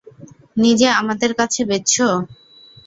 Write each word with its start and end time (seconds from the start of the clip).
নিজে 0.57 0.87
আমাদের 1.01 1.31
কাছে 1.39 1.61
বেচছো? 1.69 2.07